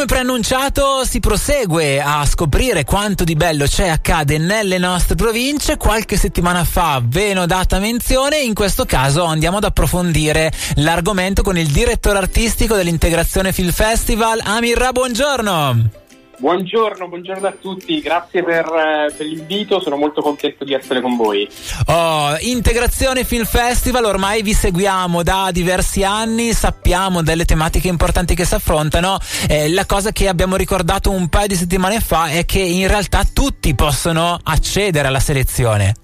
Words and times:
Come 0.00 0.12
preannunciato 0.12 1.04
si 1.04 1.20
prosegue 1.20 2.00
a 2.00 2.24
scoprire 2.24 2.84
quanto 2.84 3.22
di 3.22 3.34
bello 3.34 3.66
c'è 3.66 3.88
accade 3.88 4.38
nelle 4.38 4.78
nostre 4.78 5.14
province. 5.14 5.76
Qualche 5.76 6.16
settimana 6.16 6.64
fa 6.64 7.02
ve 7.04 7.34
ne 7.34 7.40
ho 7.40 7.44
data 7.44 7.78
menzione, 7.78 8.38
in 8.38 8.54
questo 8.54 8.86
caso 8.86 9.24
andiamo 9.24 9.58
ad 9.58 9.64
approfondire 9.64 10.50
l'argomento 10.76 11.42
con 11.42 11.58
il 11.58 11.68
direttore 11.68 12.16
artistico 12.16 12.76
dell'Integrazione 12.76 13.52
Film 13.52 13.72
Festival, 13.72 14.40
Amirra, 14.42 14.90
buongiorno. 14.90 15.99
Buongiorno, 16.40 17.06
buongiorno 17.06 17.46
a 17.46 17.52
tutti, 17.52 18.00
grazie 18.00 18.42
per, 18.42 18.64
eh, 18.64 19.12
per, 19.14 19.26
l'invito, 19.26 19.78
sono 19.78 19.96
molto 19.96 20.22
contento 20.22 20.64
di 20.64 20.72
essere 20.72 21.02
con 21.02 21.14
voi. 21.14 21.46
Oh, 21.88 22.34
Integrazione 22.40 23.24
Film 23.24 23.44
Festival, 23.44 24.04
ormai 24.04 24.40
vi 24.40 24.54
seguiamo 24.54 25.22
da 25.22 25.50
diversi 25.52 26.02
anni, 26.02 26.54
sappiamo 26.54 27.22
delle 27.22 27.44
tematiche 27.44 27.88
importanti 27.88 28.34
che 28.34 28.46
si 28.46 28.54
affrontano. 28.54 29.18
Eh, 29.50 29.68
la 29.68 29.84
cosa 29.84 30.12
che 30.12 30.28
abbiamo 30.28 30.56
ricordato 30.56 31.10
un 31.10 31.28
paio 31.28 31.48
di 31.48 31.56
settimane 31.56 32.00
fa 32.00 32.28
è 32.28 32.46
che 32.46 32.60
in 32.60 32.88
realtà 32.88 33.22
tutti 33.30 33.74
possono 33.74 34.38
accedere 34.42 35.08
alla 35.08 35.20
selezione. 35.20 35.94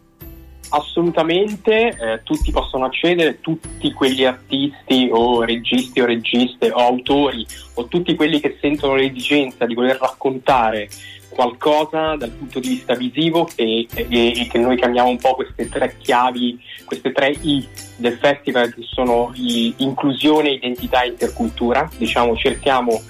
Assolutamente, 0.77 1.89
eh, 1.89 2.21
tutti 2.23 2.51
possono 2.51 2.85
accedere, 2.85 3.41
tutti 3.41 3.93
quegli 3.93 4.25
artisti 4.25 5.09
o 5.11 5.43
registi 5.43 6.01
o 6.01 6.05
registe 6.05 6.71
o 6.71 6.77
autori 6.77 7.47
o 7.75 7.87
tutti 7.87 8.15
quelli 8.15 8.41
che 8.41 8.59
sentono 8.61 8.95
l'esigenza 8.95 9.65
di 9.65 9.73
voler 9.73 9.97
raccontare 9.97 10.91
qualcosa 11.31 12.17
dal 12.17 12.31
punto 12.31 12.61
di 12.61 12.69
vista 12.69 12.95
visivo 12.95 13.49
e, 13.55 13.87
e, 13.95 14.07
e, 14.09 14.47
che 14.51 14.59
noi 14.59 14.77
chiamiamo 14.77 15.09
un 15.09 15.19
po' 15.19 15.35
queste 15.35 15.67
tre 15.71 15.97
chiavi, 15.99 16.61
queste 16.85 17.11
tre 17.13 17.31
I 17.41 17.67
del 17.97 18.19
festival 18.19 18.75
che 18.75 18.83
sono 18.83 19.33
inclusione, 19.35 20.51
identità 20.51 21.03
e 21.05 21.09
intercultura. 21.09 21.89
Diciamo 21.97 22.37
cerchiamo 22.37 23.01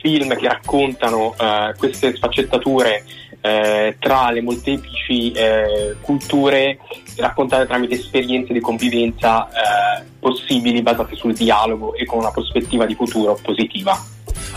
film 0.00 0.34
che 0.36 0.48
raccontano 0.48 1.34
uh, 1.38 1.76
queste 1.76 2.14
sfaccettature 2.14 3.04
eh, 3.42 3.96
tra 3.98 4.30
le 4.30 4.42
molteplici 4.42 5.32
eh, 5.32 5.96
culture 6.00 6.78
raccontate 7.16 7.66
tramite 7.66 7.94
esperienze 7.94 8.52
di 8.52 8.60
convivenza 8.60 9.48
eh, 9.48 10.04
possibili 10.18 10.82
basate 10.82 11.16
sul 11.16 11.32
dialogo 11.32 11.94
e 11.94 12.04
con 12.04 12.18
una 12.18 12.30
prospettiva 12.30 12.84
di 12.84 12.94
futuro 12.94 13.38
positiva. 13.42 13.98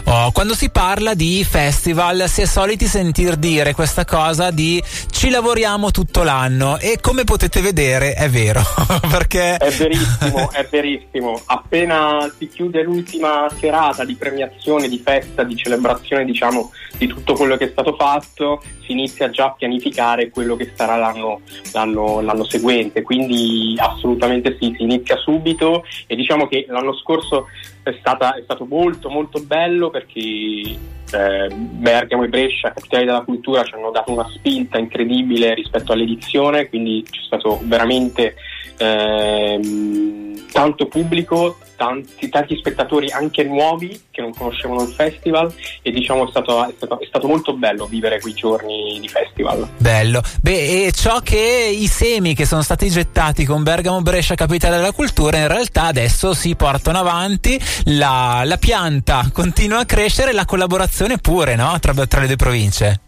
Oh, 0.05 0.31
quando 0.31 0.53
si 0.53 0.69
parla 0.69 1.13
di 1.13 1.43
festival 1.43 2.27
si 2.27 2.41
è 2.41 2.45
soliti 2.45 2.85
sentir 2.85 3.35
dire 3.35 3.73
questa 3.73 4.05
cosa 4.05 4.51
di 4.51 4.83
ci 5.11 5.29
lavoriamo 5.29 5.91
tutto 5.91 6.23
l'anno 6.23 6.77
e 6.77 6.97
come 7.01 7.23
potete 7.23 7.61
vedere 7.61 8.13
è 8.13 8.29
vero 8.29 8.61
perché 9.09 9.55
è 9.57 9.69
verissimo 9.69 10.51
è 10.51 10.67
verissimo. 10.69 11.41
Appena 11.45 12.31
si 12.37 12.47
chiude 12.47 12.83
l'ultima 12.83 13.47
serata 13.59 14.03
di 14.05 14.15
premiazione 14.15 14.87
di 14.87 14.99
festa 14.99 15.43
di 15.43 15.55
celebrazione 15.55 16.25
diciamo 16.25 16.71
di 16.97 17.07
tutto 17.07 17.33
quello 17.33 17.57
che 17.57 17.65
è 17.65 17.69
stato 17.71 17.95
fatto 17.95 18.61
si 18.85 18.91
inizia 18.91 19.29
già 19.29 19.45
a 19.45 19.51
pianificare 19.51 20.29
quello 20.29 20.55
che 20.55 20.71
sarà 20.75 20.95
l'anno, 20.97 21.41
l'anno, 21.71 22.21
l'anno 22.21 22.43
seguente. 22.43 23.01
Quindi 23.01 23.75
assolutamente 23.77 24.57
sì 24.59 24.73
si 24.75 24.83
inizia 24.83 25.17
subito 25.17 25.83
e 26.07 26.15
diciamo 26.15 26.47
che 26.47 26.65
l'anno 26.67 26.95
scorso 26.95 27.47
è, 27.83 27.95
stata, 27.99 28.35
è 28.35 28.41
stato 28.43 28.65
molto 28.65 29.09
molto 29.09 29.41
bello 29.41 29.72
perché 29.89 30.19
eh, 30.19 31.47
Bergamo 31.49 32.23
e 32.23 32.29
Brescia, 32.29 32.73
capitali 32.73 33.05
della 33.05 33.21
cultura, 33.21 33.63
ci 33.63 33.73
hanno 33.73 33.91
dato 33.91 34.11
una 34.11 34.27
spinta 34.29 34.77
incredibile 34.77 35.53
rispetto 35.53 35.91
all'edizione, 35.91 36.69
quindi 36.69 37.05
c'è 37.09 37.21
stato 37.21 37.59
veramente 37.63 38.35
ehm, 38.77 40.23
tanto 40.51 40.85
pubblico, 40.87 41.57
tanti, 41.75 42.29
tanti, 42.29 42.55
spettatori 42.57 43.11
anche 43.11 43.43
nuovi 43.43 43.99
che 44.11 44.21
non 44.21 44.33
conoscevano 44.33 44.83
il 44.83 44.93
festival 44.93 45.53
e 45.81 45.91
diciamo 45.91 46.27
è 46.27 46.29
stato, 46.29 46.63
è, 46.69 46.73
stato, 46.75 46.99
è 46.99 47.05
stato, 47.07 47.27
molto 47.27 47.53
bello 47.55 47.87
vivere 47.87 48.21
quei 48.21 48.33
giorni 48.33 48.99
di 49.01 49.07
festival. 49.07 49.67
Bello. 49.77 50.21
Beh, 50.41 50.85
e 50.85 50.91
ciò 50.91 51.19
che 51.19 51.75
i 51.75 51.87
semi 51.87 52.35
che 52.35 52.45
sono 52.45 52.61
stati 52.61 52.89
gettati 52.89 53.45
con 53.45 53.63
Bergamo 53.63 54.01
Brescia 54.01 54.35
Capitale 54.35 54.77
della 54.77 54.91
Cultura 54.91 55.37
in 55.37 55.47
realtà 55.47 55.85
adesso 55.85 56.33
si 56.33 56.55
portano 56.55 56.99
avanti, 56.99 57.59
la, 57.85 58.43
la 58.45 58.57
pianta 58.57 59.29
continua 59.33 59.79
a 59.79 59.85
crescere 59.85 60.29
e 60.29 60.33
la 60.33 60.45
collaborazione 60.45 61.17
pure 61.17 61.55
no? 61.55 61.77
tra, 61.79 61.93
tra 62.05 62.21
le 62.21 62.27
due 62.27 62.35
province. 62.35 63.01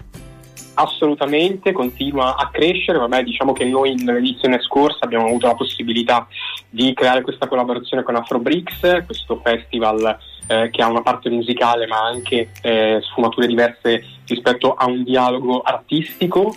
Assolutamente, 0.76 1.72
continua 1.72 2.36
a 2.36 2.50
crescere, 2.52 2.98
vabbè 2.98 3.24
diciamo 3.24 3.54
che 3.54 3.66
noi 3.66 3.96
nell'edizione 3.96 4.60
scorsa 4.62 5.06
abbiamo 5.06 5.28
avuto 5.28 5.48
la 5.48 5.56
possibilità 5.56 6.28
di 6.70 6.94
creare 6.94 7.22
questa 7.22 7.48
collaborazione 7.48 8.04
con 8.04 8.16
Afrobricks, 8.16 9.04
questo 9.06 9.40
festival 9.42 10.18
eh, 10.48 10.70
che 10.72 10.82
ha 10.82 10.88
una 10.88 11.02
parte 11.02 11.30
musicale 11.30 11.88
ma 11.88 12.06
anche 12.06 12.52
eh, 12.62 13.00
sfumature 13.02 13.48
diverse 13.48 14.04
rispetto 14.28 14.74
a 14.74 14.86
un 14.86 15.04
dialogo 15.04 15.62
artistico 15.62 16.54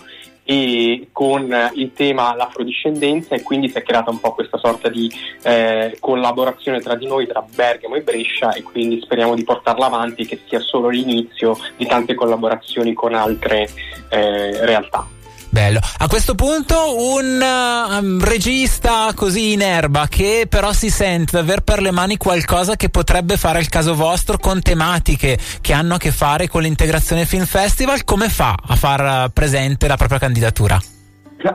e 0.49 1.09
con 1.11 1.55
il 1.75 1.93
tema 1.93 2.33
l'afrodiscendenza 2.33 3.35
e 3.35 3.43
quindi 3.43 3.69
si 3.69 3.77
è 3.77 3.83
creata 3.83 4.09
un 4.09 4.19
po' 4.19 4.33
questa 4.33 4.57
sorta 4.57 4.89
di 4.89 5.07
eh, 5.43 5.95
collaborazione 5.99 6.79
tra 6.79 6.95
di 6.95 7.05
noi, 7.05 7.27
tra 7.27 7.45
Bergamo 7.53 7.93
e 7.93 8.01
Brescia 8.01 8.53
e 8.53 8.63
quindi 8.63 8.99
speriamo 8.99 9.35
di 9.35 9.43
portarla 9.43 9.85
avanti 9.85 10.25
che 10.25 10.39
sia 10.47 10.59
solo 10.59 10.89
l'inizio 10.89 11.55
di 11.77 11.85
tante 11.85 12.15
collaborazioni 12.15 12.93
con 12.93 13.13
altre 13.13 13.69
eh, 14.09 14.65
realtà. 14.65 15.18
Bello. 15.51 15.79
A 15.97 16.07
questo 16.07 16.35
punto 16.35 16.95
un 16.95 17.41
um, 17.41 18.23
regista 18.23 19.11
così 19.15 19.53
in 19.53 19.61
erba 19.61 20.07
che 20.07 20.45
però 20.47 20.71
si 20.73 20.89
sente 20.91 21.31
di 21.31 21.41
aver 21.41 21.61
per 21.61 21.81
le 21.81 21.89
mani 21.89 22.17
qualcosa 22.17 22.75
che 22.75 22.89
potrebbe 22.89 23.35
fare 23.35 23.59
il 23.59 23.67
caso 23.67 23.95
vostro 23.95 24.37
con 24.37 24.61
tematiche 24.61 25.39
che 25.59 25.73
hanno 25.73 25.95
a 25.95 25.97
che 25.97 26.11
fare 26.11 26.47
con 26.47 26.61
l'integrazione 26.61 27.25
Film 27.25 27.45
Festival, 27.45 28.03
come 28.03 28.29
fa 28.29 28.55
a 28.61 28.75
far 28.75 29.31
presente 29.31 29.87
la 29.87 29.97
propria 29.97 30.19
candidatura? 30.19 30.79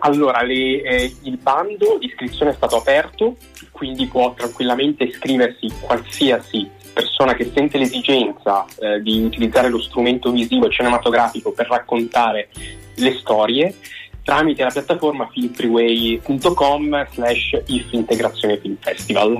Allora, 0.00 0.42
le, 0.42 0.82
eh, 0.82 1.16
il 1.22 1.36
bando 1.36 1.98
di 2.00 2.06
iscrizione 2.06 2.50
è 2.50 2.54
stato 2.54 2.76
aperto, 2.76 3.36
quindi 3.70 4.06
può 4.06 4.32
tranquillamente 4.34 5.04
iscriversi 5.04 5.70
qualsiasi 5.80 6.68
persona 6.92 7.34
che 7.34 7.50
sente 7.54 7.76
l'esigenza 7.76 8.64
eh, 8.78 9.02
di 9.02 9.22
utilizzare 9.22 9.68
lo 9.68 9.80
strumento 9.80 10.30
visivo 10.30 10.66
e 10.66 10.70
cinematografico 10.70 11.52
per 11.52 11.66
raccontare 11.68 12.48
le 12.96 13.16
storie 13.18 13.74
tramite 14.22 14.62
la 14.64 14.70
piattaforma 14.70 15.28
filmfreeway.com 15.30 17.06
slash 17.12 17.60
if 17.66 17.92
integrazione 17.92 18.58
film 18.58 18.76
festival. 18.80 19.38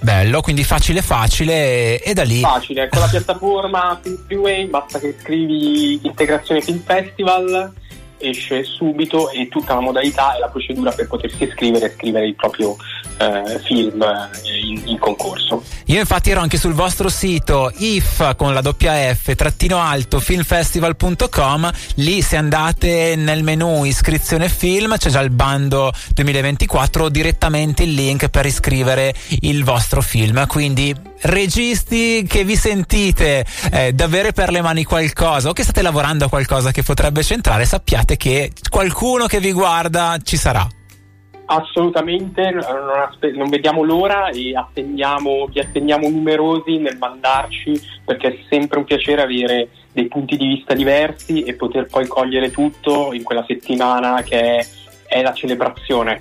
Bello, 0.00 0.40
quindi 0.40 0.64
facile 0.64 1.02
facile 1.02 2.00
e 2.02 2.14
da 2.14 2.22
lì. 2.22 2.40
Facile, 2.40 2.88
con 2.88 3.00
la 3.00 3.08
piattaforma 3.08 3.98
Film 4.02 4.24
Freeway 4.26 4.66
basta 4.66 4.98
che 4.98 5.14
scrivi 5.20 6.00
integrazione 6.02 6.60
film 6.60 6.80
festival 6.80 7.72
esce 8.18 8.64
subito 8.64 9.30
e 9.30 9.48
tutta 9.48 9.74
la 9.74 9.80
modalità 9.80 10.34
e 10.36 10.40
la 10.40 10.48
procedura 10.48 10.90
per 10.92 11.06
potersi 11.06 11.44
iscrivere 11.44 11.86
e 11.86 11.94
scrivere 11.96 12.26
il 12.26 12.34
proprio 12.34 12.76
eh, 13.18 13.60
film 13.64 14.02
eh, 14.02 14.58
in, 14.60 14.82
in, 14.84 14.98
concorso. 14.98 15.62
Io 15.86 16.00
infatti 16.00 16.30
ero 16.30 16.40
anche 16.40 16.58
sul 16.58 16.72
vostro 16.72 17.08
sito 17.08 17.72
if 17.78 18.34
con 18.36 18.52
la 18.52 18.60
doppia 18.60 19.14
F 19.14 19.34
trattino 19.34 19.78
alto 19.78 20.20
filmfestival.com 20.20 21.70
lì 21.96 22.20
se 22.22 22.36
andate 22.36 23.14
nel 23.16 23.42
menu 23.42 23.84
iscrizione 23.84 24.48
film 24.48 24.96
c'è 24.96 25.10
già 25.10 25.20
il 25.20 25.30
bando 25.30 25.92
2024 26.14 27.04
o 27.04 27.08
direttamente 27.08 27.84
il 27.84 27.92
link 27.92 28.28
per 28.28 28.46
iscrivere 28.46 29.14
il 29.40 29.64
vostro 29.64 30.00
film 30.02 30.46
quindi 30.46 30.94
registi 31.22 32.24
che 32.28 32.44
vi 32.44 32.56
sentite 32.56 33.44
eh, 33.70 33.92
d'avere 33.92 34.32
per 34.32 34.50
le 34.50 34.60
mani 34.60 34.84
qualcosa 34.84 35.48
o 35.48 35.52
che 35.52 35.62
state 35.62 35.82
lavorando 35.82 36.26
a 36.26 36.28
qualcosa 36.28 36.70
che 36.70 36.82
potrebbe 36.82 37.22
centrare, 37.22 37.64
sappiate 37.64 38.05
che 38.14 38.52
qualcuno 38.70 39.26
che 39.26 39.40
vi 39.40 39.50
guarda 39.50 40.16
ci 40.22 40.36
sarà. 40.36 40.64
Assolutamente, 41.46 42.50
non, 42.50 42.62
aspe- 43.08 43.32
non 43.32 43.48
vediamo 43.48 43.82
l'ora 43.82 44.28
e 44.28 44.56
attendiamo, 44.56 45.46
vi 45.46 45.58
attendiamo 45.58 46.08
numerosi 46.08 46.78
nel 46.78 46.96
mandarci 46.96 47.80
perché 48.04 48.28
è 48.28 48.38
sempre 48.48 48.78
un 48.78 48.84
piacere 48.84 49.22
avere 49.22 49.68
dei 49.92 50.06
punti 50.06 50.36
di 50.36 50.46
vista 50.46 50.74
diversi 50.74 51.42
e 51.42 51.54
poter 51.54 51.86
poi 51.86 52.06
cogliere 52.06 52.50
tutto 52.50 53.12
in 53.12 53.24
quella 53.24 53.44
settimana 53.46 54.22
che 54.22 54.58
è, 54.58 54.66
è 55.06 55.22
la 55.22 55.32
celebrazione 55.32 56.20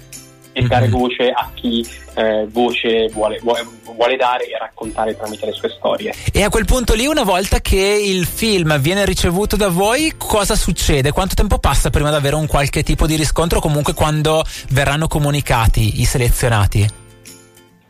e 0.57 0.61
dare 0.67 0.87
mhm. 0.87 0.91
voce 0.91 1.29
a 1.31 1.49
chi 1.53 1.85
eh, 2.13 2.47
voce 2.49 3.09
vuole, 3.11 3.39
vuole, 3.41 3.67
vuole, 3.83 4.15
dare 4.15 4.45
e 4.45 4.57
raccontare 4.57 5.17
tramite 5.17 5.47
le 5.47 5.51
sue 5.51 5.69
storie. 5.69 6.13
E 6.31 6.43
a 6.43 6.49
quel 6.49 6.63
punto 6.63 6.93
lì, 6.93 7.05
una 7.05 7.23
volta 7.23 7.59
che 7.59 7.77
il 7.77 8.25
film 8.25 8.79
viene 8.79 9.03
ricevuto 9.03 9.57
da 9.57 9.67
voi, 9.67 10.13
cosa 10.17 10.55
succede? 10.55 11.11
Quanto 11.11 11.35
tempo 11.35 11.59
passa 11.59 11.89
prima 11.89 12.09
di 12.09 12.15
avere 12.15 12.35
un 12.35 12.47
qualche 12.47 12.83
tipo 12.83 13.05
di 13.05 13.15
riscontro, 13.15 13.59
comunque 13.59 13.93
quando 13.93 14.45
verranno 14.69 15.07
comunicati 15.07 15.99
i 15.99 16.05
selezionati? 16.05 16.87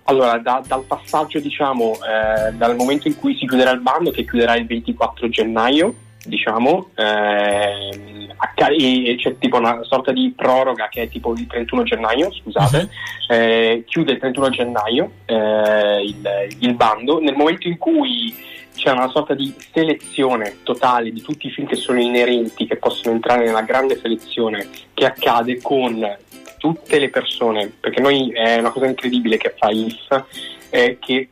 Allora, 0.05 0.39
da, 0.39 0.63
dal 0.65 0.83
passaggio, 0.85 1.39
diciamo, 1.39 1.93
eh, 1.93 2.51
dal 2.53 2.75
momento 2.75 3.07
in 3.07 3.15
cui 3.15 3.35
si 3.37 3.47
chiuderà 3.47 3.71
il 3.71 3.81
bando, 3.81 4.09
che 4.09 4.25
chiuderà 4.25 4.55
il 4.55 4.65
24 4.65 5.29
gennaio, 5.29 5.93
diciamo, 6.25 6.89
eh, 6.95 8.29
e 8.67 9.15
c'è 9.17 9.37
tipo 9.37 9.57
una 9.57 9.83
sorta 9.83 10.11
di 10.11 10.33
proroga 10.35 10.87
che 10.89 11.03
è 11.03 11.09
tipo 11.09 11.33
il 11.33 11.45
31 11.47 11.83
gennaio, 11.83 12.31
scusate, 12.31 12.77
uh-huh. 12.77 13.35
eh, 13.35 13.83
chiude 13.85 14.13
il 14.13 14.19
31 14.19 14.49
gennaio 14.49 15.11
eh, 15.25 16.01
il, 16.03 16.47
il, 16.59 16.73
bando, 16.73 17.19
nel 17.19 17.35
momento 17.35 17.67
in 17.67 17.77
cui 17.77 18.33
c'è 18.75 18.91
una 18.91 19.09
sorta 19.09 19.33
di 19.33 19.53
selezione 19.71 20.57
totale 20.63 21.11
di 21.11 21.21
tutti 21.21 21.47
i 21.47 21.51
film 21.51 21.67
che 21.67 21.75
sono 21.75 21.99
inerenti, 21.99 22.67
che 22.67 22.77
possono 22.77 23.15
entrare 23.15 23.45
nella 23.45 23.61
grande 23.61 23.97
selezione 23.99 24.67
che 24.93 25.05
accade 25.05 25.61
con 25.61 26.17
tutte 26.57 26.99
le 26.99 27.09
persone, 27.09 27.71
perché 27.79 28.01
noi 28.01 28.31
è 28.31 28.57
una 28.57 28.71
cosa 28.71 28.87
incredibile 28.87 29.37
che 29.37 29.53
fa 29.57 29.69
IF, 29.69 30.23
eh, 30.69 30.97
che, 30.99 31.29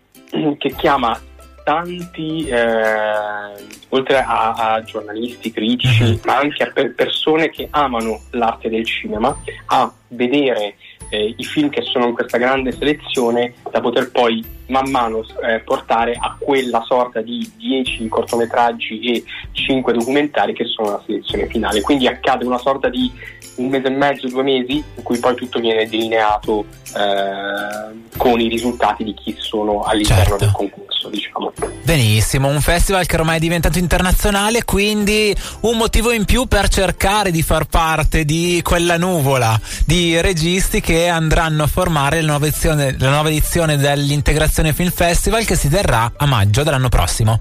che 0.57 0.75
chiama 0.75 1.19
tanti, 1.63 2.45
eh, 2.47 3.65
oltre 3.89 4.17
a, 4.17 4.53
a, 4.53 4.83
giornalisti, 4.83 5.51
critici, 5.51 6.03
mhm. 6.03 6.19
ma 6.25 6.37
anche 6.37 6.63
a 6.63 6.71
per 6.71 6.93
persone 6.93 7.49
che 7.49 7.67
amano 7.71 8.21
l'arte 8.31 8.69
del 8.69 8.85
cinema, 8.85 9.35
a 9.67 9.91
vedere 10.09 10.75
eh, 11.09 11.33
i 11.37 11.43
film 11.43 11.69
che 11.69 11.81
sono 11.81 12.07
in 12.07 12.13
questa 12.13 12.37
grande 12.37 12.71
selezione 12.71 13.53
da 13.71 13.81
poter 13.81 14.11
poi 14.11 14.43
man 14.67 14.89
mano 14.89 15.23
eh, 15.43 15.59
portare 15.59 16.13
a 16.19 16.32
quella 16.43 16.83
sorta 16.85 17.21
di 17.21 17.49
10 17.57 18.07
cortometraggi 18.07 18.99
e 18.99 19.23
5 19.51 19.93
documentari 19.93 20.53
che 20.53 20.65
sono 20.65 20.91
la 20.91 21.01
selezione 21.05 21.47
finale. 21.47 21.81
Quindi 21.81 22.07
accade 22.07 22.45
una 22.45 22.57
sorta 22.57 22.89
di 22.89 23.11
un 23.55 23.69
mese 23.69 23.87
e 23.87 23.91
mezzo, 23.91 24.27
due 24.27 24.43
mesi, 24.43 24.83
in 24.95 25.03
cui 25.03 25.19
poi 25.19 25.35
tutto 25.35 25.59
viene 25.59 25.87
delineato 25.87 26.65
eh, 26.95 28.17
con 28.17 28.39
i 28.39 28.47
risultati 28.47 29.03
di 29.03 29.13
chi 29.13 29.35
sono 29.37 29.81
all'interno 29.81 30.23
certo. 30.23 30.37
del 30.37 30.51
concorso. 30.51 31.09
Diciamo. 31.09 31.51
Benissimo, 31.83 32.47
un 32.47 32.61
festival 32.61 33.05
che 33.05 33.17
ormai 33.17 33.35
è 33.35 33.39
diventato 33.39 33.77
internazionale, 33.77 34.63
quindi 34.63 35.35
un 35.61 35.75
motivo 35.75 36.11
in 36.11 36.23
più 36.23 36.45
per 36.45 36.69
cercare 36.69 37.29
di 37.29 37.43
far 37.43 37.65
parte 37.65 38.23
di 38.23 38.61
quella 38.63 38.97
nuvola 38.97 39.59
di 39.85 40.19
registi 40.21 40.79
che 40.79 41.09
andranno 41.09 41.63
a 41.63 41.67
formare 41.67 42.21
la 42.21 42.27
nuova 42.27 42.45
edizione, 42.45 42.95
la 42.97 43.09
nuova 43.09 43.27
edizione 43.27 43.77
dell'Integrazione 43.77 44.71
Film 44.71 44.91
Festival 44.91 45.43
che 45.45 45.55
si 45.55 45.67
terrà 45.67 46.09
a 46.15 46.25
maggio 46.33 46.63
dell'anno 46.63 46.89
prossimo. 46.89 47.39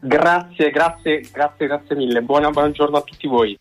Grazie, 0.00 0.70
grazie, 0.70 1.20
grazie, 1.30 1.66
grazie 1.66 1.94
mille. 1.94 2.22
Buona, 2.22 2.50
buongiorno 2.50 2.96
a 2.96 3.02
tutti 3.02 3.26
voi. 3.28 3.56